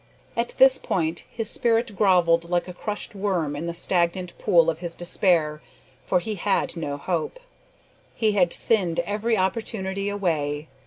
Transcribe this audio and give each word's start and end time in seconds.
At 0.35 0.55
this 0.57 0.79
point 0.79 1.25
his 1.29 1.47
spirit 1.47 1.95
grovelled 1.95 2.49
like 2.49 2.67
a 2.67 2.73
crushed 2.73 3.13
worm 3.13 3.55
in 3.55 3.67
the 3.67 3.73
stagnant 3.75 4.35
pool 4.39 4.67
of 4.71 4.79
his 4.79 4.95
despair, 4.95 5.61
for 6.01 6.19
he 6.19 6.33
had 6.33 6.75
no 6.75 6.97
hope. 6.97 7.39
He 8.15 8.31
had 8.31 8.51
sinned 8.51 8.99
every 9.01 9.37
opportunity 9.37 10.09
away. 10.09 10.67